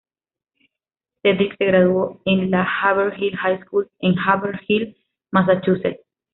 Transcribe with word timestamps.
Cedric 1.21 1.55
se 1.59 1.65
graduó 1.65 2.19
en 2.25 2.49
la 2.49 2.63
Haverhill 2.67 3.35
High 3.37 3.63
School 3.65 3.87
en 3.99 4.17
Haverhill, 4.17 4.97
Massachusetts. 5.31 6.01